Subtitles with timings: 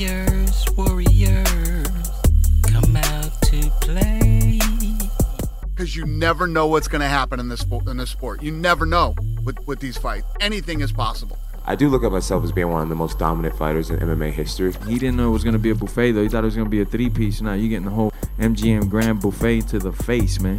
[0.00, 1.86] Warriors, warriors,
[2.62, 4.58] come out to play.
[5.74, 7.86] because you never know what's going to happen in this sport.
[7.86, 10.26] In this sport, you never know with with these fights.
[10.40, 11.36] Anything is possible.
[11.66, 14.32] I do look at myself as being one of the most dominant fighters in MMA
[14.32, 14.72] history.
[14.86, 16.22] He didn't know it was gonna be a buffet though.
[16.22, 17.42] He thought it was gonna be a three piece.
[17.42, 18.09] Now you're getting the whole
[18.40, 20.58] MGM Grand Buffet to the face, man.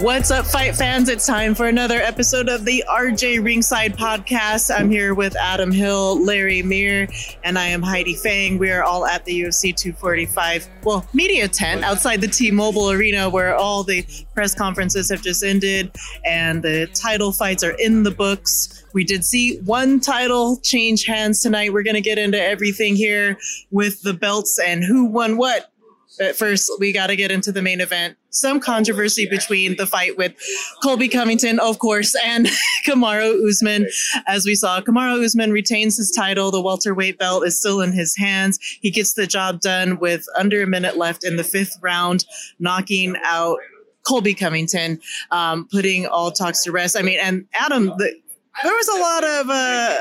[0.00, 1.08] What's up, fight fans?
[1.08, 4.74] It's time for another episode of the RJ Ringside Podcast.
[4.76, 7.08] I'm here with Adam Hill, Larry Meir,
[7.44, 8.58] and I am Heidi Fang.
[8.58, 13.54] We are all at the UFC 245, well, media tent outside the T-Mobile Arena, where
[13.54, 14.04] all the
[14.34, 15.94] press conferences have just ended
[16.26, 18.84] and the title fights are in the books.
[18.94, 21.72] We did see one title change hands tonight.
[21.72, 23.38] We're going to get into everything here
[23.70, 25.71] with the belts and who won what.
[26.18, 28.16] But first, we got to get into the main event.
[28.30, 30.34] Some controversy between the fight with
[30.82, 32.48] Colby Covington, of course, and
[32.86, 33.88] Kamaru Usman.
[34.26, 36.50] As we saw, Kamaru Usman retains his title.
[36.50, 38.58] The welterweight belt is still in his hands.
[38.80, 42.24] He gets the job done with under a minute left in the fifth round,
[42.58, 43.58] knocking out
[44.06, 46.96] Colby Covington, um, putting all talks to rest.
[46.96, 48.14] I mean, and Adam, the,
[48.62, 49.98] there was a lot of uh,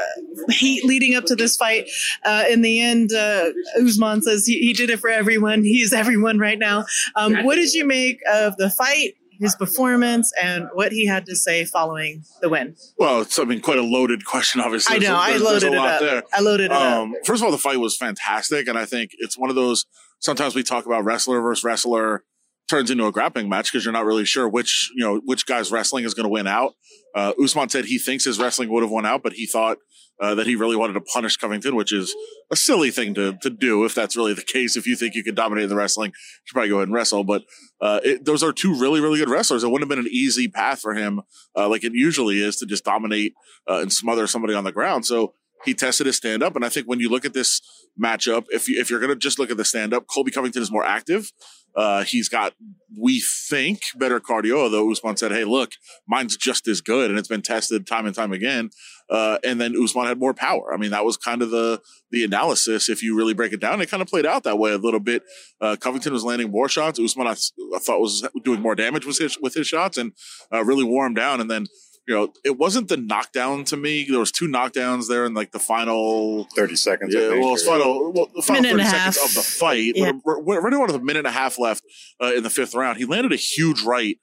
[0.50, 1.90] hate leading up to this fight.
[2.24, 3.50] Uh, in the end, uh,
[3.82, 5.64] Usman says he, he did it for everyone.
[5.64, 6.86] He's everyone right now.
[7.16, 11.36] Um, what did you make of the fight, his performance, and what he had to
[11.36, 12.76] say following the win?
[12.98, 14.62] Well, it's I mean quite a loaded question.
[14.62, 15.06] Obviously, I know.
[15.26, 16.00] There's- I loaded it up.
[16.02, 16.24] There.
[16.34, 16.82] I loaded it up.
[16.82, 19.86] Um, first of all, the fight was fantastic, and I think it's one of those.
[20.20, 22.24] Sometimes we talk about wrestler versus wrestler
[22.70, 25.72] turns into a grappling match because you're not really sure which you know which guy's
[25.72, 26.73] wrestling is going to win out.
[27.14, 29.78] Uh, Usman said he thinks his wrestling would have won out, but he thought
[30.22, 32.16] uh, that he really wanted to punish Covington, which is
[32.52, 34.78] a silly thing to to do if that's really the case.
[34.78, 37.23] If you think you can dominate the wrestling, you should probably go ahead and wrestle.
[37.23, 37.44] But
[37.81, 39.64] uh, it, those are two really really good wrestlers.
[39.64, 41.22] It wouldn't have been an easy path for him,
[41.58, 43.34] uh, like it usually is, to just dominate
[43.70, 45.06] uh, and smother somebody on the ground.
[45.06, 45.34] So
[45.66, 47.62] he tested his stand up, and I think when you look at this
[48.02, 50.62] matchup, if you if you're going to just look at the stand up, Colby Covington
[50.62, 51.31] is more active.
[51.76, 52.54] Uh, he's got,
[52.98, 54.64] we think, better cardio.
[54.64, 55.72] Although Usman said, "Hey, look,
[56.08, 58.70] mine's just as good," and it's been tested time and time again.
[59.09, 60.74] Uh, and then Usman had more power.
[60.74, 61.81] I mean, that was kind of the
[62.12, 62.90] the analysis.
[62.90, 65.00] If you really break it down, it kind of played out that way a little
[65.00, 65.24] bit.
[65.60, 67.00] Uh, Covington was landing more shots.
[67.00, 70.14] Usman, I, I thought, was doing more damage with his with his shots, and
[70.52, 71.42] uh, really wore him down.
[71.42, 71.68] And then
[72.12, 74.04] you know, it wasn't the knockdown to me.
[74.04, 77.16] There was two knockdowns there in like the final 30 seconds.
[77.16, 79.94] I yeah, think, well, or- it's final, well, the final 30 seconds of the fight.
[79.96, 80.12] Yeah.
[80.26, 81.84] We're, we're running on with a minute and a half left
[82.22, 82.98] uh, in the fifth round.
[82.98, 84.18] He landed a huge right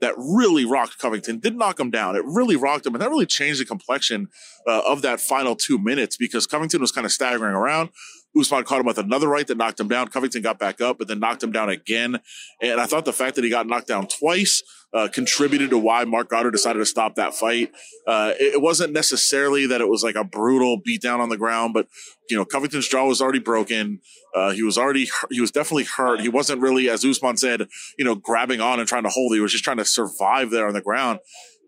[0.00, 1.38] that really rocked Covington.
[1.38, 2.16] Didn't knock him down.
[2.16, 4.28] It really rocked him, and that really changed the complexion
[4.66, 7.90] uh, of that final two minutes because Covington was kind of staggering around.
[8.38, 10.08] Usman caught him with another right that knocked him down.
[10.08, 12.18] Covington got back up, but then knocked him down again.
[12.60, 14.62] And I thought the fact that he got knocked down twice
[14.94, 17.72] uh, contributed to why Marc Goddard decided to stop that fight.
[18.06, 21.88] Uh, it, wasn't necessarily that it was like a brutal beatdown on the ground, but
[22.30, 24.00] you know, Covington's jaw was already broken.
[24.34, 26.20] Uh, he was already, he was definitely hurt.
[26.20, 27.66] He wasn't really, as Usman said,
[27.98, 29.34] you know, grabbing on and trying to hold.
[29.34, 31.18] He was just trying to survive there on the ground.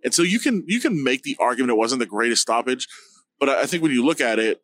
[0.04, 2.86] And so you can, you can make the argument it wasn't the greatest stoppage,
[3.40, 4.62] but I think when you look at it,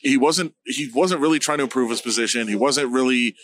[0.00, 2.46] he wasn't, he wasn't really trying to improve his position.
[2.46, 3.36] He wasn't really,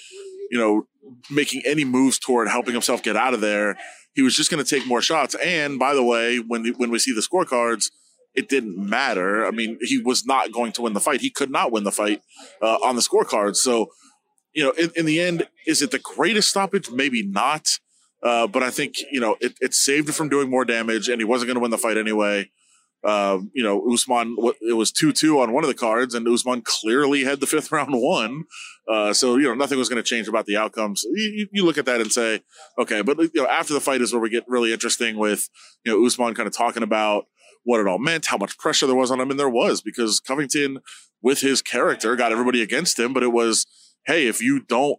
[0.51, 0.87] you know,
[1.31, 3.77] making any moves toward helping himself get out of there.
[4.15, 5.35] He was just going to take more shots.
[5.37, 7.91] And by the way, when when we see the scorecards,
[8.35, 9.47] it didn't matter.
[9.47, 11.21] I mean, he was not going to win the fight.
[11.21, 12.23] He could not win the fight
[12.63, 13.57] uh, on the scorecards.
[13.57, 13.89] So,
[14.55, 16.91] you know, in, in the end, is it the greatest stoppage?
[16.91, 17.67] Maybe not.
[18.23, 21.21] Uh, but I think you know it, it saved him from doing more damage, and
[21.21, 22.51] he wasn't going to win the fight anyway.
[23.05, 26.63] Um, you know, Usman, it was 2 2 on one of the cards, and Usman
[26.63, 28.45] clearly had the fifth round won.
[28.89, 31.05] Uh, so, you know, nothing was going to change about the outcomes.
[31.15, 32.41] You, you- look at that and say,
[32.79, 35.49] okay, but, you know, after the fight is where we get really interesting with,
[35.85, 37.27] you know, Usman kind of talking about
[37.65, 39.31] what it all meant, how much pressure there was on him.
[39.31, 40.79] And there was because Covington,
[41.23, 43.13] with his character, got everybody against him.
[43.13, 43.67] But it was,
[44.07, 44.99] hey, if you don't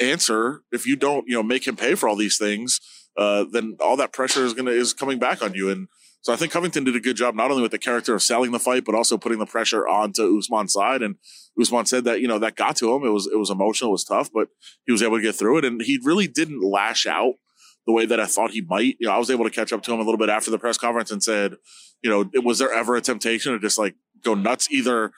[0.00, 2.80] answer, if you don't, you know, make him pay for all these things,
[3.16, 5.70] uh, then all that pressure is gonna is coming back on you.
[5.70, 5.88] And
[6.24, 8.50] so I think Covington did a good job not only with the character of selling
[8.50, 11.02] the fight, but also putting the pressure onto Usman's side.
[11.02, 11.16] And
[11.60, 13.04] Usman said that you know that got to him.
[13.04, 14.48] It was it was emotional, it was tough, but
[14.86, 15.66] he was able to get through it.
[15.66, 17.34] And he really didn't lash out
[17.86, 18.96] the way that I thought he might.
[18.98, 20.58] You know, I was able to catch up to him a little bit after the
[20.58, 21.56] press conference and said,
[22.02, 25.12] you know, was there ever a temptation to just like go nuts either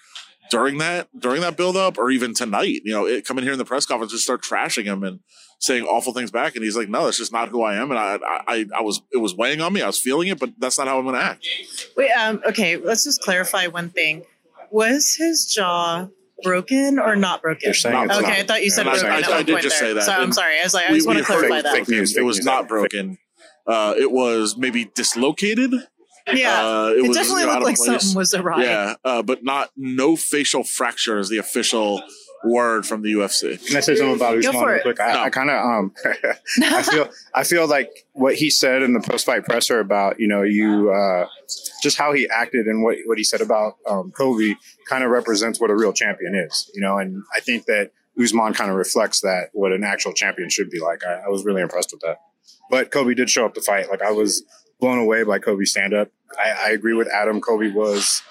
[0.50, 2.81] during that during that build up or even tonight?
[2.84, 5.20] You know, it, come in here in the press conference and start trashing him and
[5.58, 6.54] saying awful things back.
[6.54, 7.90] And he's like, no, that's just not who I am.
[7.90, 9.81] And I, I, I was, it was weighing on me.
[9.82, 11.46] I was feeling it, but that's not how I'm going to act.
[11.96, 14.22] Wait, um, okay, let's just clarify one thing.
[14.70, 16.08] Was his jaw
[16.43, 17.60] broken or not broken?
[17.64, 18.38] They're saying it's okay, not.
[18.38, 19.25] I thought you said And I- broken.
[19.32, 19.88] I, I, I did just there.
[19.90, 20.02] say that.
[20.02, 20.60] So I'm sorry.
[20.60, 21.75] I was like, I We- just want to clarify fake- that.
[21.75, 22.44] fake news, it was news.
[22.46, 23.16] not broken.
[23.66, 25.72] Uh, it was maybe dislocated.
[26.32, 28.02] Yeah, Uh, it, it was, definitely you know, looked like place.
[28.02, 28.62] something was awry.
[28.64, 32.02] Yeah, uh, but not no facial fracture is the official
[32.44, 33.64] word from the UFC.
[33.67, 35.00] Can I say something about Usman real quick?
[35.00, 35.20] I, No.
[35.20, 35.94] I kind of um,
[36.62, 40.28] I feel I feel like what he said in the post fight presser about you
[40.28, 41.26] know you uh,
[41.82, 44.56] just how he acted and what what he said about um, Colby
[44.88, 46.70] kind of represents what a real champion is.
[46.75, 47.90] You know, and I think that
[48.20, 51.05] Usman kind of reflects that what an actual champion should be like.
[51.05, 52.19] I, I was really impressed with that.
[52.70, 53.88] But Colby did show up to fight.
[53.90, 54.44] Like I was
[54.81, 56.08] blown away by Colby's stand up.
[56.38, 57.40] I, I agree with Adam.
[57.40, 58.23] Colby was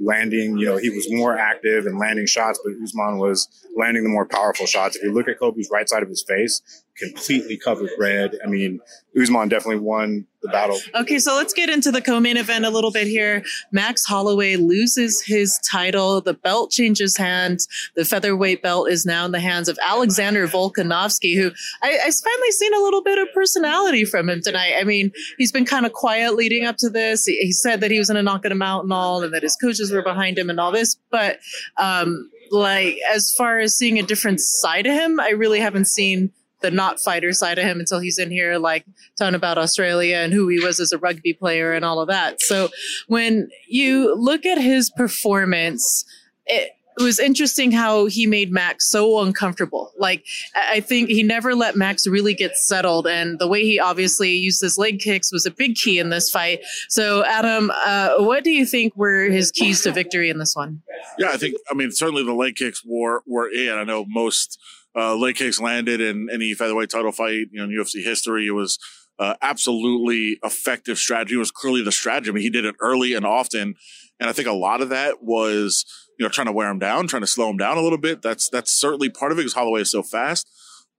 [0.00, 4.08] landing, you know, he was more active and landing shots, but Usman was landing the
[4.08, 4.96] more powerful shots.
[4.96, 8.36] If you look at Colby's right side of his face, completely covered red.
[8.44, 8.80] I mean,
[9.20, 10.78] Usman definitely won the battle.
[10.94, 13.42] Okay, so let's get into the co-main event a little bit here.
[13.72, 16.20] Max Holloway loses his title.
[16.20, 17.66] The belt changes hands.
[17.96, 21.50] The featherweight belt is now in the hands of Alexander Volkanovski, who
[21.82, 24.74] I, I finally seen a little bit of personality from him tonight.
[24.78, 27.24] I mean, he's been kind of quiet leading up to this.
[27.24, 29.42] He, he said that he was going to knock him out and all, and that
[29.42, 30.96] his coaches were behind him and all this.
[31.10, 31.38] But
[31.78, 36.30] um, like, as far as seeing a different side of him, I really haven't seen
[36.64, 38.86] the not fighter side of him until he's in here like
[39.18, 42.40] talking about Australia and who he was as a rugby player and all of that.
[42.40, 42.70] So
[43.06, 46.06] when you look at his performance,
[46.46, 49.92] it, it was interesting how he made Max so uncomfortable.
[49.98, 50.24] Like
[50.54, 54.32] I I think he never let Max really get settled, and the way he obviously
[54.32, 56.60] used his leg kicks was a big key in this fight.
[56.88, 60.82] So, Adam, uh, what do you think were his keys to victory in this one?
[61.16, 61.54] Yeah, I think.
[61.70, 63.70] I mean, certainly the leg kicks were were in.
[63.70, 64.58] I know most
[64.96, 67.46] uh, leg kicks landed in any featherweight title fight.
[67.50, 68.78] You know, in UFC history, it was
[69.18, 71.34] uh, absolutely effective strategy.
[71.34, 72.30] It was clearly the strategy.
[72.30, 73.74] I mean, he did it early and often,
[74.20, 75.84] and I think a lot of that was
[76.18, 78.22] you know trying to wear him down, trying to slow him down a little bit.
[78.22, 80.48] That's that's certainly part of it because Holloway is so fast.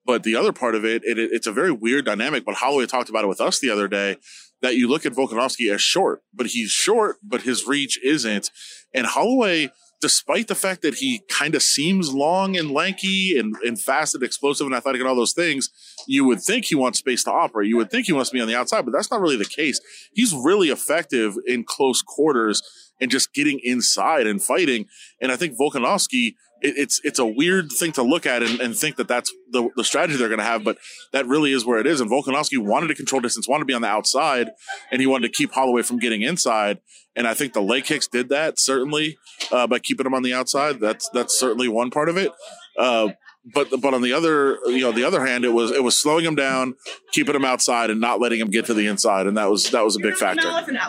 [0.05, 2.45] But the other part of it, it, it's a very weird dynamic.
[2.45, 4.17] But Holloway talked about it with us the other day
[4.61, 8.51] that you look at Volkanovski as short, but he's short, but his reach isn't.
[8.93, 9.69] And Holloway,
[10.01, 14.23] despite the fact that he kind of seems long and lanky and, and fast and
[14.23, 15.69] explosive and athletic and all those things,
[16.07, 17.69] you would think he wants space to operate.
[17.69, 19.45] You would think he wants to be on the outside, but that's not really the
[19.45, 19.79] case.
[20.13, 22.61] He's really effective in close quarters
[23.01, 24.85] and just getting inside and fighting.
[25.21, 28.75] And I think Volkanovski, it, it's it's a weird thing to look at and, and
[28.75, 30.77] think that that's the, the strategy they're going to have, but
[31.11, 32.01] that really is where it is.
[32.01, 34.51] And Volkanovski wanted to control distance, wanted to be on the outside,
[34.91, 36.79] and he wanted to keep Holloway from getting inside.
[37.15, 39.17] And I think the leg kicks did that certainly
[39.51, 40.79] uh, by keeping him on the outside.
[40.79, 42.31] That's that's certainly one part of it.
[42.77, 43.09] Uh,
[43.53, 46.25] but but on the other you know the other hand, it was it was slowing
[46.25, 46.75] him down,
[47.11, 49.83] keeping him outside, and not letting him get to the inside, and that was that
[49.83, 50.41] was a big factor.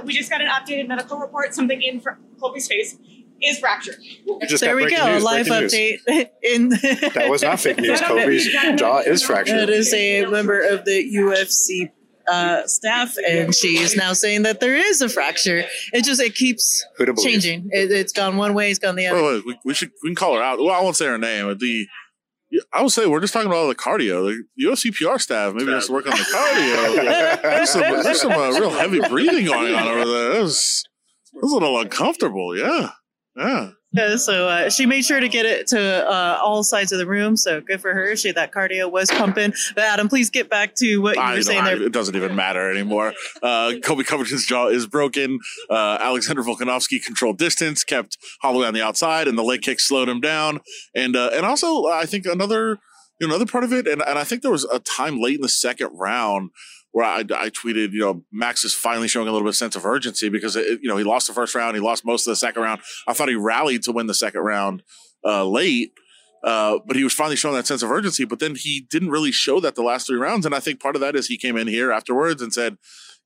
[0.04, 1.54] We just got an updated medical report.
[1.54, 2.96] Something in for Colby's face
[3.42, 3.96] is fractured.
[4.48, 6.02] Just there we go, news, live breaking news.
[6.06, 6.28] update.
[6.42, 8.00] In That was not fake news.
[8.02, 8.48] Colby's
[8.78, 9.68] jaw is fractured.
[9.68, 11.90] is a member of the UFC
[12.28, 15.64] uh, staff, and she is now saying that there is a fracture.
[15.92, 17.30] It just it keeps Who to believe?
[17.30, 17.68] changing.
[17.70, 19.18] It, it's gone one way, it's gone the other.
[19.18, 20.58] Oh, wait, we, we should we can call her out.
[20.58, 21.46] Well, I won't say her name.
[21.46, 21.86] But the
[22.72, 24.34] I would say we're just talking about all the cardio.
[24.56, 27.42] The UFC PR staff maybe has to work on the cardio.
[27.42, 30.32] there's some, there's some uh, real heavy breathing going on over there.
[30.38, 30.84] It was,
[31.34, 32.56] it was a little uncomfortable.
[32.56, 32.90] Yeah,
[33.36, 33.70] yeah.
[33.98, 37.06] Uh, so uh, she made sure to get it to uh, all sides of the
[37.06, 37.36] room.
[37.36, 38.14] So good for her.
[38.16, 39.54] She that cardio was pumping.
[39.74, 41.82] But Adam, please get back to what you I were saying I- there.
[41.84, 43.14] it doesn't even matter anymore.
[43.42, 45.38] Uh, Colby Covington's jaw is broken.
[45.70, 50.08] Uh, Alexander Volkanovski controlled distance, kept Holloway on the outside, and the leg kick slowed
[50.08, 50.60] him down.
[50.94, 52.78] And uh, and also, I think another
[53.18, 55.36] you know, another part of it, and, and I think there was a time late
[55.36, 56.50] in the second round
[56.96, 59.76] where I, I tweeted, you know, Max is finally showing a little bit of sense
[59.76, 62.32] of urgency because it, you know he lost the first round, he lost most of
[62.32, 62.80] the second round.
[63.06, 64.82] I thought he rallied to win the second round
[65.22, 65.92] uh, late.
[66.42, 68.24] Uh, but he was finally showing that sense of urgency.
[68.24, 70.46] But then he didn't really show that the last three rounds.
[70.46, 72.78] And I think part of that is he came in here afterwards and said,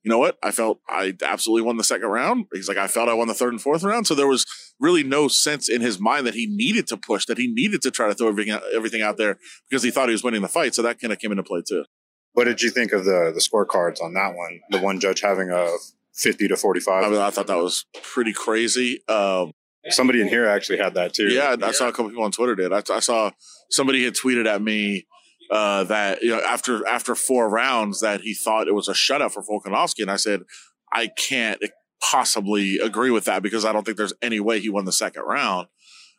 [0.03, 0.37] you know what?
[0.43, 2.47] I felt I absolutely won the second round.
[2.53, 4.07] He's like, I felt I won the third and fourth round.
[4.07, 4.47] So there was
[4.81, 7.93] really no sense in his mind that he needed to push, that he needed to
[7.93, 10.49] try to throw everything out, everything out there because he thought he was winning the
[10.49, 10.75] fight.
[10.75, 11.85] So that kind of came into play too.
[12.33, 14.61] What did you think of the the scorecards on that one?
[14.71, 15.69] The one judge having a
[16.15, 17.05] fifty to forty five.
[17.05, 19.03] I, mean, I thought that was pretty crazy.
[19.09, 19.53] Um,
[19.89, 21.29] Somebody in here actually had that too.
[21.29, 22.71] Yeah, I saw a couple people on Twitter did.
[22.71, 23.31] I, I saw
[23.71, 25.07] somebody had tweeted at me
[25.51, 29.33] uh, that you know after after four rounds that he thought it was a shutout
[29.33, 30.43] for Volkanovski, and I said
[30.93, 31.63] I can't
[32.03, 35.23] possibly agree with that because I don't think there's any way he won the second
[35.23, 35.69] round.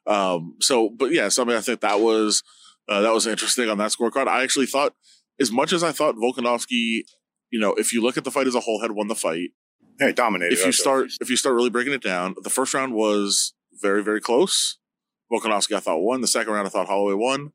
[0.07, 2.43] Um, so, but yeah, so I mean, I think that was
[2.89, 4.27] uh, that was interesting on that scorecard.
[4.27, 4.93] I actually thought,
[5.39, 7.01] as much as I thought Volkanovski,
[7.49, 9.49] you know, if you look at the fight as a whole, had won the fight
[9.99, 10.53] Yeah, he dominated.
[10.57, 14.03] if you start if you start really breaking it down, the first round was very
[14.03, 14.77] very close.
[15.31, 16.21] Volkanovski I thought won.
[16.21, 17.53] The second round I thought Holloway won.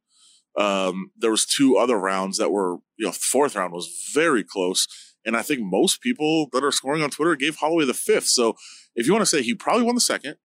[0.58, 4.88] Um, there was two other rounds that were you know fourth round was very close,
[5.24, 8.26] and I think most people that are scoring on Twitter gave Holloway the fifth.
[8.28, 8.56] So
[8.94, 10.36] if you want to say he probably won the second,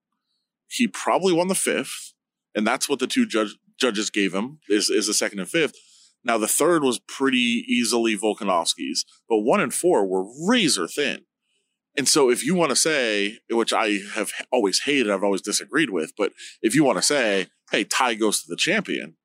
[0.68, 2.14] he probably won the fifth,
[2.54, 5.76] and that's what the two judge judges gave him is is the second and fifth.
[6.24, 11.22] Now the third was pretty easily Volkanovski's, but one and four were razor thin.
[11.98, 15.90] And so if you want to say, which I have always hated, I've always disagreed
[15.90, 19.18] with, but if you want to say, hey, tie goes to the champion,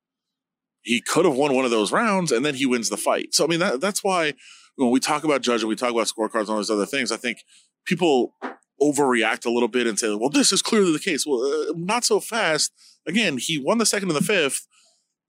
[0.81, 3.33] he could have won one of those rounds and then he wins the fight.
[3.33, 4.33] So I mean that that's why
[4.75, 7.11] when we talk about judging, we talk about scorecards and all those other things.
[7.11, 7.39] I think
[7.85, 8.33] people
[8.81, 12.05] overreact a little bit and say, "Well, this is clearly the case." Well, uh, not
[12.05, 12.71] so fast.
[13.07, 14.67] Again, he won the second and the fifth.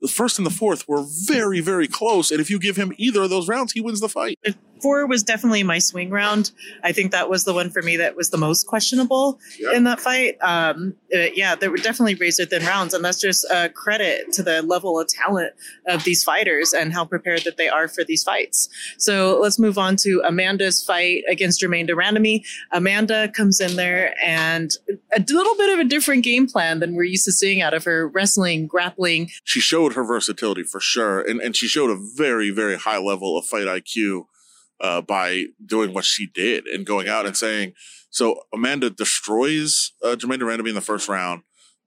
[0.01, 2.31] The first and the fourth were very, very close.
[2.31, 4.39] And if you give him either of those rounds, he wins the fight.
[4.83, 6.51] Four was definitely my swing round.
[6.83, 9.73] I think that was the one for me that was the most questionable Yeah.
[9.75, 10.37] in that fight.
[10.41, 14.43] Um, uh, yeah, there were definitely razor thin rounds, and that's just a credit to
[14.43, 15.53] the level of talent
[15.87, 18.69] of these fighters and how prepared that they are for these fights.
[18.99, 22.43] So let's move on to Amanda's fight against Germaine de Randamie.
[22.73, 24.71] Amanda comes in there and
[25.17, 27.85] a little bit of a different game plan than we're used to seeing out of
[27.85, 31.21] her wrestling, grappling, She showed her versatility for sure.
[31.21, 34.27] And, and she showed a very, very high level of fight IQ
[34.81, 37.73] uh, by doing what she did and going out and saying,
[38.11, 41.43] so Amanda destroys uh, Germaine de Randamie in the first round,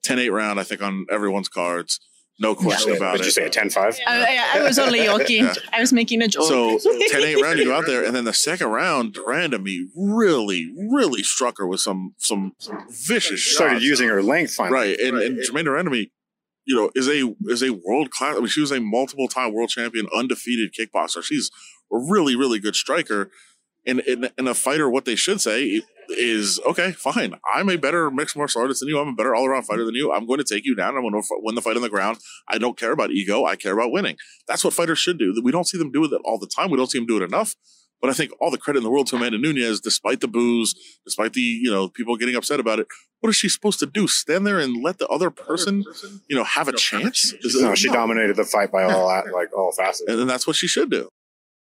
[0.06, 2.00] 10-8 round, I think, on everyone's cards.
[2.40, 3.24] No question about Did it.
[3.24, 4.00] Did you say a 10-5?
[4.08, 5.44] I, I was only joking.
[5.44, 5.54] Yeah.
[5.74, 6.46] I was making a joke.
[6.46, 6.78] So
[7.14, 11.22] 10-8 round, you go out there, and then the second round, de Randamie really, really
[11.22, 13.86] struck her with some some, some vicious She started shots.
[13.86, 14.74] using her length finally.
[14.74, 16.10] right, and, and Germaine de Randamie,
[16.66, 18.36] you know, is a is a world class.
[18.36, 21.24] I mean, she was a multiple time world champion, undefeated kickboxer.
[21.24, 21.52] She's
[21.92, 23.32] a really, really good striker.
[23.86, 27.36] And, and and a fighter, what they should say is, okay, fine.
[27.52, 29.00] I'm a better mixed martial artist than you.
[29.00, 30.12] I'm a better all around fighter than you.
[30.12, 30.96] I'm going to take you down.
[30.96, 32.20] I'm going to win the fight on the ground.
[32.48, 33.46] I don't care about ego.
[33.46, 34.18] I care about winning.
[34.48, 35.34] That's what fighters should do.
[35.44, 36.70] We don't see them do it all the time.
[36.70, 37.56] We don't see them do it enough.
[38.02, 40.74] But I think all the credit in the world to Amanda Nunes, despite the booze,
[41.06, 42.88] despite the you know people getting upset about it.
[43.20, 44.08] What is she supposed to do?
[44.08, 45.86] Stand there and let the other person,
[46.28, 47.32] you know, have a chance?
[47.54, 50.06] No, she dominated the fight by all like all facets.
[50.08, 51.10] and then that's what she should do.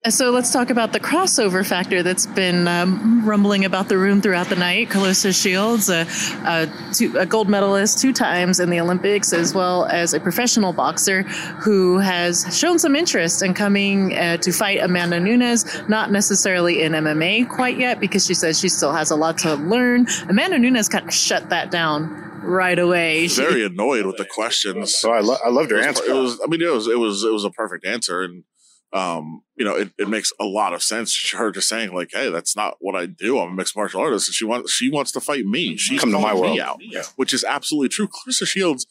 [0.07, 4.49] So let's talk about the crossover factor that's been um, rumbling about the room throughout
[4.49, 4.90] the night.
[4.90, 6.07] Claressa Shields, a,
[6.47, 10.73] a, two, a gold medalist two times in the Olympics, as well as a professional
[10.73, 16.81] boxer who has shown some interest in coming uh, to fight Amanda Nunes, not necessarily
[16.83, 20.07] in MMA quite yet, because she says she still has a lot to learn.
[20.28, 22.09] Amanda Nunes kind of shut that down
[22.45, 23.26] right away.
[23.26, 24.95] She- Very annoyed with the questions.
[24.95, 26.05] So I, lo- I loved her it answer.
[26.09, 28.45] it was I mean it was it was it was a perfect answer and
[28.92, 31.33] um you know it, it makes a lot of sense.
[31.33, 33.38] Her just saying like hey that's not what I do.
[33.38, 34.28] I'm a mixed martial artist.
[34.28, 35.76] And she wants she wants to fight me.
[35.76, 36.59] She Come to my world.
[36.59, 37.02] out Yeah.
[37.16, 38.09] which is absolutely true.
[38.09, 38.87] Claressa Shields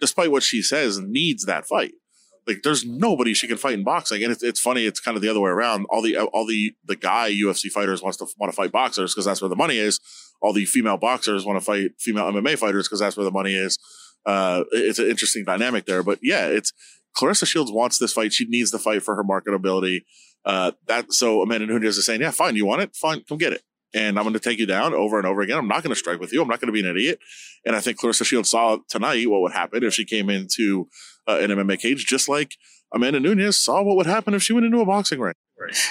[0.00, 1.92] despite what she says needs that fight.
[2.46, 4.22] Like there's nobody she can fight in boxing.
[4.24, 5.84] And it's, it's funny it's kind of the other way around.
[5.90, 9.26] All the all the the guy UFC fighters wants to want to fight boxers because
[9.26, 10.00] that's where the money is.
[10.40, 13.54] All the female boxers want to fight female MMA fighters because that's where the money
[13.54, 13.78] is.
[14.24, 16.02] Uh it's an interesting dynamic there.
[16.02, 16.72] But yeah it's
[17.16, 18.32] Claressa Shields wants this fight.
[18.32, 20.02] She needs the fight for her marketability.
[20.44, 22.56] Uh, that so Amanda Nunes is saying, "Yeah, fine.
[22.56, 22.96] You want it?
[22.96, 23.22] Fine.
[23.28, 23.62] Come get it."
[23.94, 25.58] And I'm going to take you down over and over again.
[25.58, 26.40] I'm not going to strike with you.
[26.40, 27.18] I'm not going to be an idiot.
[27.66, 30.88] And I think Claressa Shields saw tonight what would happen if she came into
[31.28, 32.56] uh, an MMA cage, just like
[32.94, 35.34] Amanda Nunes saw what would happen if she went into a boxing ring.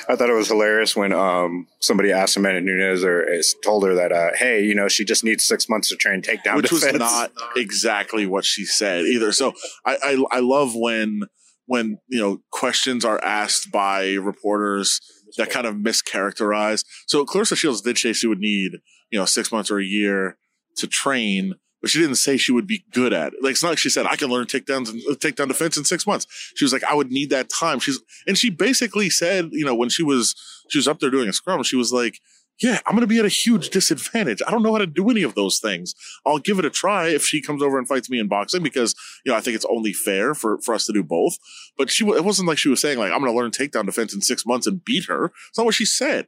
[0.09, 3.95] I thought it was hilarious when um, somebody asked Amanda Nunes or uh, told her
[3.95, 6.91] that, uh, hey, you know, she just needs six months to train takedown which was
[6.93, 9.31] not exactly what she said either.
[9.31, 9.53] So
[9.85, 11.21] I, I I love when
[11.65, 14.99] when you know questions are asked by reporters
[15.37, 16.83] that kind of mischaracterize.
[17.07, 18.73] So Claressa Shields did say she would need
[19.09, 20.37] you know six months or a year
[20.77, 21.55] to train.
[21.81, 23.43] But she didn't say she would be good at it.
[23.43, 25.83] Like it's not like she said I can learn takedowns and uh, takedown defense in
[25.83, 26.27] six months.
[26.55, 27.79] She was like I would need that time.
[27.79, 30.35] She's and she basically said you know when she was
[30.69, 32.19] she was up there doing a scrum she was like
[32.61, 34.41] yeah I'm to be at a huge disadvantage.
[34.45, 35.95] I don't know how to do any of those things.
[36.25, 38.95] I'll give it a try if she comes over and fights me in boxing because
[39.25, 41.37] you know I think it's only fair for for us to do both.
[41.77, 44.21] But she it wasn't like she was saying like I'm to learn takedown defense in
[44.21, 45.31] six months and beat her.
[45.49, 46.27] It's not what she said.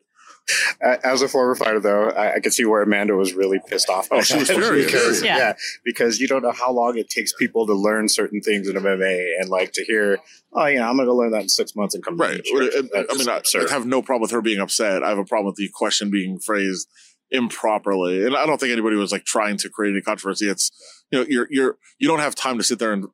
[0.82, 3.90] A- As a former fighter, though, I, I could see where Amanda was really pissed
[3.90, 4.08] off.
[4.12, 4.86] Oh, she was that furious.
[4.86, 5.38] because, Yeah.
[5.38, 5.54] yeah.
[5.86, 9.40] because you don't know how long it takes people to learn certain things in MMA,
[9.40, 10.20] and like to hear,
[10.54, 12.44] oh yeah, I'm gonna go learn that in six months and come Right.
[12.44, 15.04] to the And- I mean, I, I have no problem with her being upset.
[15.04, 16.88] I have a problem with the question being phrased
[17.32, 20.48] improperly, and I don't think anybody was like trying to create any controversy.
[20.50, 20.72] It's
[21.12, 23.06] you know you're you're you don't have time to sit there and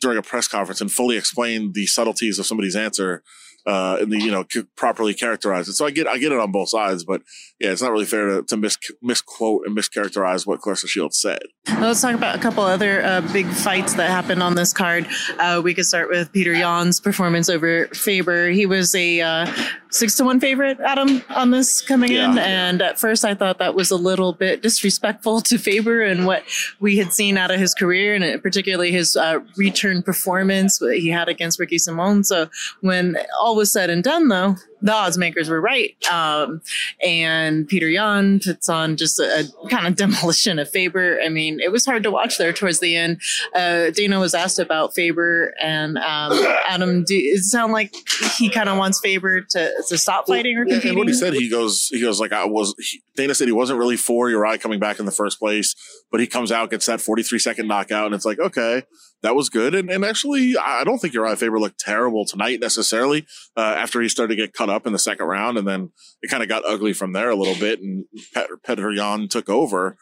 [0.00, 3.22] during a press conference and fully explain the subtleties of somebody's answer
[3.68, 5.74] uh, and the you know c- properly characterize it.
[5.74, 7.20] So I get I get it on both sides, but
[7.60, 11.42] yeah, it's not really fair to, to mis- misquote and mischaracterize what Claressa Shields said.
[11.78, 15.06] Let's talk about a couple other uh, big fights that happened on this card.
[15.38, 18.48] Uh, we could start with Petr Yan's performance over Faber.
[18.48, 19.52] He was a uh,
[19.90, 22.36] six to one favorite, Adam, on this coming in.
[22.36, 22.42] Yeah.
[22.42, 26.44] And at first, I thought that was a little bit disrespectful to Faber and what
[26.80, 31.08] we had seen out of his career, and particularly his uh, return performance that he
[31.08, 32.24] had against Ricky Simón.
[32.24, 32.48] So
[32.80, 35.96] when all was said and done, though, the odds makers were right.
[36.10, 36.60] Um,
[37.04, 41.20] and Petr Yan puts on just a, a kind of demolition of Faber.
[41.22, 43.20] I mean, it was hard to watch there towards the end.
[43.54, 46.32] Uh, Dana was asked about Faber, and um,
[46.68, 47.94] Adam, do, it sound like
[48.36, 50.90] he kind of wants Faber to, to stop fighting or competing?
[50.90, 52.74] and what he said, he goes, he goes like I was.
[52.78, 55.74] He, Dana said he wasn't really for Urijah coming back in the first place,
[56.10, 58.84] but he comes out, gets that 43 second knockout, and it's like okay,
[59.22, 59.74] that was good.
[59.74, 63.26] And and actually, I don't think Urijah Faber looked terrible tonight necessarily.
[63.56, 65.90] Uh, after he started to get cut up in the second round, and then
[66.22, 69.48] it kind of got ugly from there a little bit, and Pet- Petr Yan took
[69.48, 69.96] over.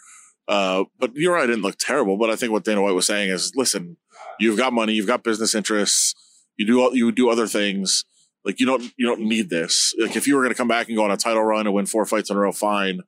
[0.48, 2.16] Uh, but Urijah didn't look terrible.
[2.16, 3.96] But I think what Dana White was saying is, listen,
[4.38, 6.14] you've got money, you've got business interests,
[6.56, 8.04] you do you do other things.
[8.44, 9.94] Like you don't you don't need this.
[9.98, 11.74] Like if you were going to come back and go on a title run and
[11.74, 13.00] win four fights in a row, fine.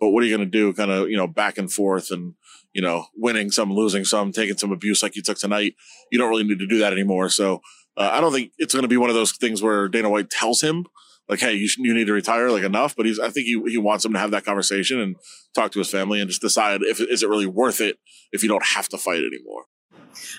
[0.00, 0.72] But what are you going to do?
[0.72, 2.34] Kind of you know back and forth and
[2.72, 5.74] you know winning some, losing some, taking some abuse like you took tonight.
[6.10, 7.28] You don't really need to do that anymore.
[7.28, 7.60] So
[7.96, 10.30] uh, I don't think it's going to be one of those things where Dana White
[10.30, 10.86] tells him
[11.28, 12.94] like, hey, you, sh- you need to retire like enough.
[12.96, 15.16] But he's I think he he wants him to have that conversation and
[15.54, 17.98] talk to his family and just decide if is it really worth it
[18.32, 19.64] if you don't have to fight anymore.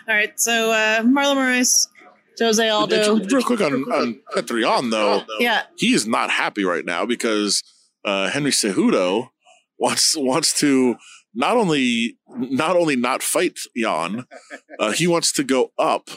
[0.07, 1.87] All right, so uh, Marlon Moraes,
[2.39, 3.19] Jose Aldo.
[3.19, 5.23] Real quick on on Petr Yan though.
[5.39, 7.63] Yeah, he is not happy right now because
[8.05, 9.29] uh, Henry Cejudo
[9.77, 10.95] wants wants to
[11.35, 14.25] not only not only not fight Yan,
[14.79, 16.09] uh, he wants to go up.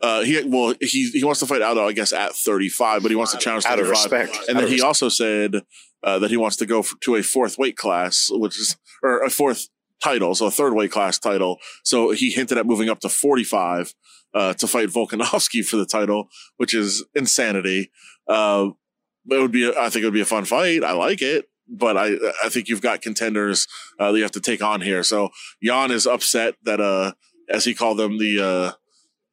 [0.00, 3.14] Uh, he well he he wants to fight Aldo, I guess, at 35, but he
[3.16, 4.10] wants to challenge Out of 35.
[4.28, 4.48] respect.
[4.48, 4.86] And Out then he respect.
[4.86, 5.62] also said
[6.02, 9.22] uh, that he wants to go f- to a fourth weight class, which is or
[9.24, 9.68] a fourth
[10.02, 11.58] title, so a third weight class title.
[11.82, 13.94] So he hinted at moving up to 45
[14.34, 17.90] uh, to fight Volkanovski for the title, which is insanity.
[18.28, 18.70] Uh,
[19.30, 20.84] it would be, I think it would be a fun fight.
[20.84, 23.66] I like it, but I, I think you've got contenders
[23.98, 25.02] uh, that you have to take on here.
[25.02, 25.30] So
[25.62, 27.12] Yan is upset that, uh,
[27.48, 28.72] as he called them, the uh,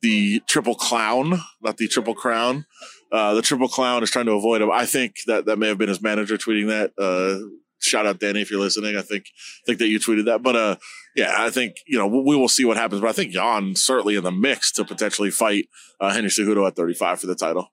[0.04, 2.66] the triple clown, not the triple crown.
[3.12, 4.70] Uh, the triple clown is trying to avoid him.
[4.70, 6.92] I think that that may have been his manager tweeting that.
[6.98, 7.48] Uh,
[7.80, 8.98] shout out Danny if you're listening.
[8.98, 9.26] I think
[9.66, 10.76] think that you tweeted that, but uh,
[11.16, 13.02] yeah, I think you know we will see what happens.
[13.02, 16.76] But I think Yan certainly in the mix to potentially fight uh, Henry Cejudo at
[16.76, 17.70] 35 for the title.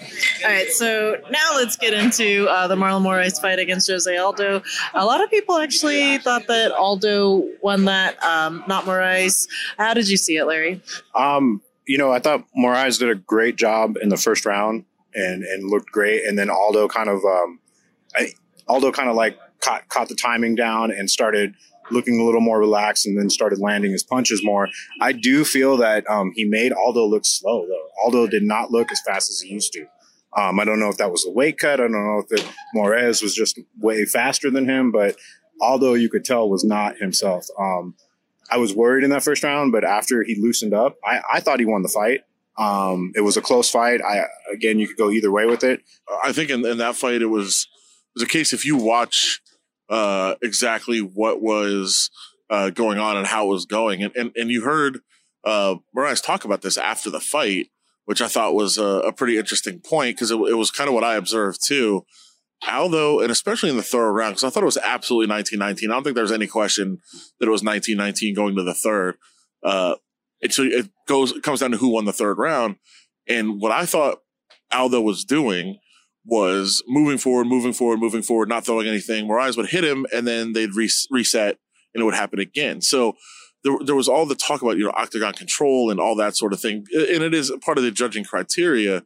[0.00, 4.62] All right, so now let's get into uh, the Marlon Moraes fight against Jose Aldo.
[4.94, 9.46] A lot of people actually thought that Aldo won that, um, not Moraes.
[9.76, 10.80] How did you see it, Larry?
[11.14, 15.44] Um, you know, I thought Moraes did a great job in the first round and
[15.44, 17.60] and looked great, and then Aldo kind of, um,
[18.16, 18.32] I,
[18.68, 21.54] Aldo kind of like caught caught the timing down and started
[21.90, 24.68] looking a little more relaxed, and then started landing his punches more.
[25.00, 27.88] I do feel that um, he made Aldo look slow though.
[28.02, 29.86] Aldo did not look as fast as he used to.
[30.36, 31.80] Um, I don't know if that was a weight cut.
[31.80, 32.44] I don't know if that
[32.74, 35.16] Moraes was just way faster than him, but
[35.60, 37.46] Aldo, you could tell, was not himself.
[37.58, 37.94] Um,
[38.54, 41.58] I was worried in that first round, but after he loosened up, I, I thought
[41.58, 42.20] he won the fight.
[42.56, 44.00] Um, it was a close fight.
[44.00, 45.82] I again, you could go either way with it.
[46.22, 47.66] I think in, in that fight, it was
[48.14, 49.40] it was a case if you watch
[49.90, 52.10] uh, exactly what was
[52.48, 55.00] uh, going on and how it was going, and and, and you heard
[55.42, 57.70] uh, Moraes talk about this after the fight,
[58.04, 60.94] which I thought was a, a pretty interesting point because it, it was kind of
[60.94, 62.06] what I observed too.
[62.66, 65.90] Aldo, and especially in the third round, because I thought it was absolutely 1919.
[65.90, 66.98] I don't think there's any question
[67.38, 69.16] that it was 1919 going to the third.
[69.62, 69.96] Uh,
[70.40, 72.76] it, so it goes, it comes down to who won the third round.
[73.28, 74.20] And what I thought
[74.72, 75.78] Aldo was doing
[76.26, 79.26] was moving forward, moving forward, moving forward, not throwing anything.
[79.26, 81.58] Moraes would hit him and then they'd re- reset
[81.94, 82.80] and it would happen again.
[82.80, 83.16] So
[83.62, 86.52] there, there was all the talk about, you know, octagon control and all that sort
[86.52, 86.84] of thing.
[86.92, 89.02] And it is part of the judging criteria,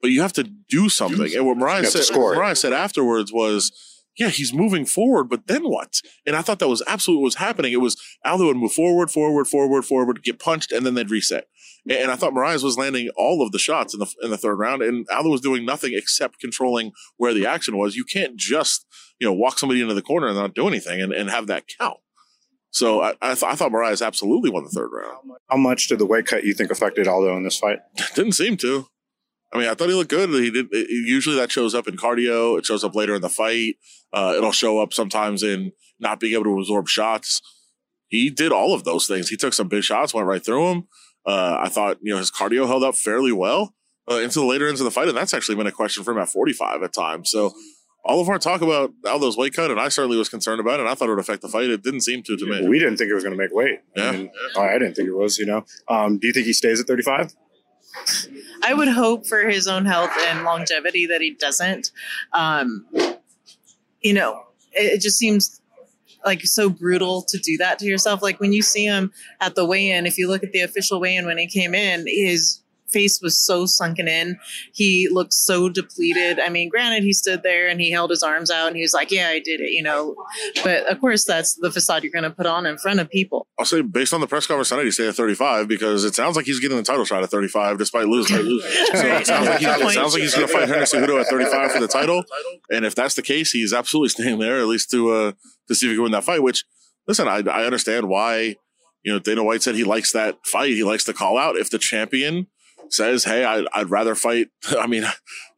[0.00, 1.34] but you have to do something.
[1.34, 2.56] And what You Moraes have to said, score what it.
[2.56, 3.72] Said afterwards was,
[4.18, 6.00] yeah, he's moving forward, but then what?
[6.26, 7.72] And I thought that was absolutely what was happening.
[7.72, 11.46] It was Aldo would move forward, forward, forward, forward, get punched, and then they'd reset.
[11.88, 14.56] And I thought Moraes was landing all of the shots in the in the third
[14.56, 17.96] round, and Aldo was doing nothing except controlling where the action was.
[17.96, 18.84] You can't just
[19.18, 21.64] you know walk somebody into the corner and not do anything and, and have that
[21.78, 21.98] count.
[22.70, 25.30] So I I, th- I thought Moraes absolutely won the third round.
[25.48, 27.78] How much did the weight cut you think affected Aldo in this fight?
[28.14, 28.86] Didn't seem to.
[29.52, 30.28] I mean, I thought he looked good.
[30.30, 30.66] He did.
[30.72, 32.58] It, usually that shows up in cardio.
[32.58, 33.76] It shows up later in the fight.
[34.12, 37.40] Uh, it'll show up sometimes in not being able to absorb shots.
[38.08, 39.28] He did all of those things.
[39.28, 40.88] He took some big shots, went right through them.
[41.26, 43.74] Uh, I thought you know his cardio held up fairly well.
[44.10, 46.12] uh, into the later ends of the fight, and that's actually been a question for
[46.12, 47.30] him at 45 at times.
[47.30, 47.52] So
[48.04, 50.80] all of our talk about Aldo's weight cut, and I certainly was concerned about it,
[50.80, 51.68] and I thought it would affect the fight.
[51.68, 52.66] It didn't seem to to me.
[52.66, 53.80] We didn't think it was going to make weight.
[53.96, 54.08] Yeah.
[54.08, 55.38] I, mean, I didn't think it was.
[55.38, 57.34] You know, um, do you think he stays at 35?
[58.62, 61.90] I would hope for his own health and longevity that he doesn't.
[62.32, 62.86] Um,
[64.00, 65.60] you know, it, it just seems
[66.24, 68.22] like so brutal to do that to yourself.
[68.22, 71.26] Like when you see him at the weigh-in, if you look at the official weigh-in
[71.26, 74.38] when he came in, his face was so sunken in.
[74.72, 76.38] He looked so depleted.
[76.40, 78.92] I mean, granted, he stood there and he held his arms out and he was
[78.92, 80.14] like, "Yeah, I did it," you know.
[80.62, 83.46] But of course, that's the facade you're going to put on in front of people.
[83.58, 86.36] I'll say based on the press conference tonight, he stayed at 35 because it sounds
[86.36, 88.36] like he's getting the title shot at 35 despite losing.
[88.36, 88.42] so
[88.92, 91.72] it sounds like he's, it sounds like he's going to fight Henry Cejudo at 35
[91.72, 92.24] for the title.
[92.70, 95.32] And if that's the case, he's absolutely staying there at least to uh,
[95.68, 96.42] to see if he can win that fight.
[96.42, 96.64] Which,
[97.06, 98.56] listen, I, I understand why.
[99.04, 100.70] You know, Dana White said he likes that fight.
[100.70, 101.56] He likes the call out.
[101.56, 102.48] If the champion
[102.92, 104.48] says, "Hey, I, I'd rather fight,"
[104.78, 105.04] I mean,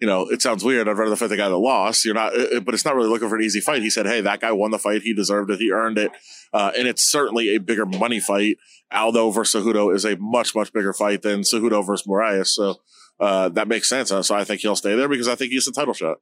[0.01, 0.89] you know, it sounds weird.
[0.89, 2.05] I'd rather fight the guy that lost.
[2.05, 3.83] You're not, uh, but it's not really looking for an easy fight.
[3.83, 5.03] He said, "Hey, that guy won the fight.
[5.03, 5.59] He deserved it.
[5.59, 6.13] He earned it."
[6.53, 8.57] Uh, and it's certainly a bigger money fight.
[8.93, 12.49] Aldo versus Cejudo is a much much bigger fight than Cejudo versus Moraes.
[12.49, 12.77] So
[13.21, 14.11] uh, that makes sense.
[14.11, 16.19] Uh, so I think he'll stay there because I think he's a title shot.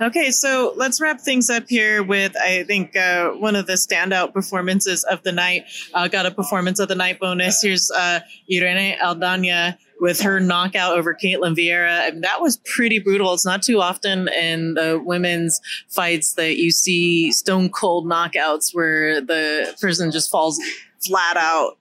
[0.00, 4.34] Okay, so let's wrap things up here with I think uh, one of the standout
[4.34, 5.64] performances of the night.
[5.94, 7.62] Uh, got a performance of the night bonus.
[7.62, 8.20] Here's uh,
[8.52, 12.00] Irene Aldana with her knockout over Ketlen Vieira.
[12.00, 13.34] I mean, that was pretty brutal.
[13.34, 19.20] It's not too often in the women's fights that you see stone cold knockouts where
[19.20, 20.58] the person just falls
[21.06, 21.76] flat out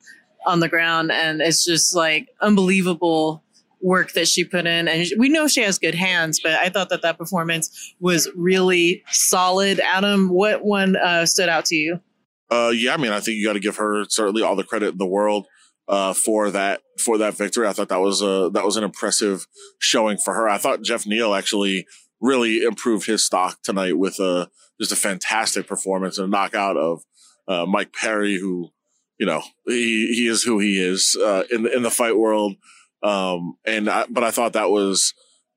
[0.45, 3.43] on the ground, and it's just like unbelievable
[3.81, 4.87] work that she put in.
[4.87, 9.03] And we know she has good hands but i thought that that performance was really
[9.09, 9.79] solid.
[9.79, 11.99] Adam what one uh, stood out to you?
[12.51, 14.93] Uh, yeah, I mean, I think you got to give her certainly all the credit
[14.93, 15.45] in the world
[15.89, 17.67] uh, for that for that victory.
[17.67, 19.47] I thought that was a that was an impressive
[19.79, 20.47] showing for her.
[20.47, 21.85] I thought Geoff Neal actually
[22.21, 24.49] really improved his stock tonight with a
[24.79, 27.01] just a fantastic performance and a knockout of
[27.47, 28.69] uh, Mike Perry, who
[29.17, 32.55] you know he he is who he is uh, in the in the fight world.
[33.01, 35.13] Um, and I, but I thought that was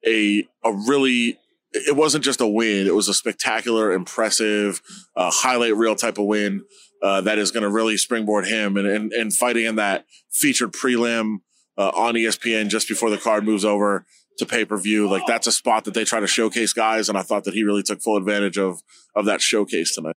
[0.06, 1.38] a a really
[1.72, 4.80] it wasn't just a win; it was a spectacular, impressive,
[5.14, 6.62] uh, highlight reel type of win
[7.02, 10.72] uh, that is going to really springboard him and, and and fighting in that featured
[10.72, 11.38] prelim
[11.76, 14.06] uh, on ESPN just before the card moves over
[14.38, 15.08] to pay per view.
[15.08, 17.64] Like that's a spot that they try to showcase guys, and I thought that he
[17.64, 18.82] really took full advantage of
[19.14, 20.16] of that showcase tonight.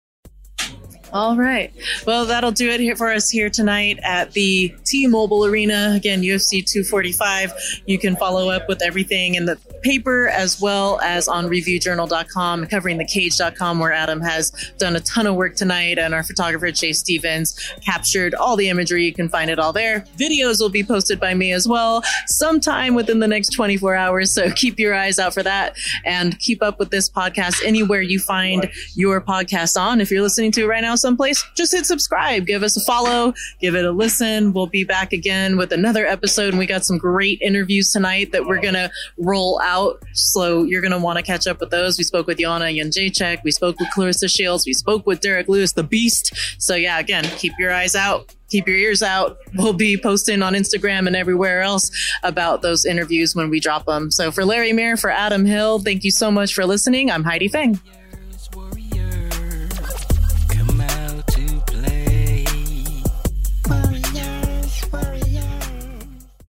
[1.14, 1.72] All right.
[2.08, 5.94] Well that'll do it here for us here tonight at the t-mobile arena.
[5.96, 7.54] Again ufc 245
[7.86, 12.98] you can follow up with everything in the paper as well as on reviewjournal.com covering
[12.98, 17.00] the cage.com where adam has done a ton of work tonight and our photographer chase
[17.00, 19.06] stevens captured all the imagery.
[19.06, 20.06] You can find it all there.
[20.18, 24.50] Videos will be posted by me as well sometime within the next 24 hours so
[24.56, 25.76] keep your eyes out for that.
[26.06, 30.02] And keep up with this podcast anywhere you find your podcast on.
[30.02, 33.34] If you're listening to it right now someplace just hit subscribe give us a follow
[33.60, 36.98] give it a listen we'll be back again with another episode and we got some
[36.98, 41.60] great interviews tonight that we're gonna roll out so you're gonna want to catch up
[41.60, 43.44] with those we spoke with Yana Jacek.
[43.44, 47.26] we spoke with Claressa Shields we spoke with Derrick Lewis the beast so yeah again
[47.38, 49.38] keep your eyes out keep your ears out.
[49.56, 51.90] We'll be posting on Instagram and everywhere else
[52.22, 54.12] about those interviews when we drop them.
[54.12, 57.10] So for Larry Mir, for Adam Hill, thank you so much for listening.
[57.10, 57.80] I'm Heidi Fang.